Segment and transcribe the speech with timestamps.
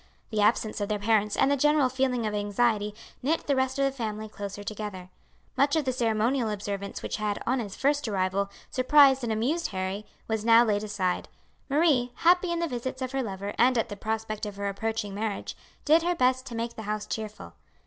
[0.31, 3.85] The absence of their parents and the general feeling of anxiety knit the rest of
[3.85, 5.11] the family closer together.
[5.55, 10.07] Much of the ceremonial observance which had, on his first arrival, surprised and amused Harry
[10.27, 11.29] was now laid aside.
[11.69, 15.13] Marie, happy in the visits of her lover and at the prospect of her approaching
[15.13, 17.53] marriage, did her best to make the house cheerful.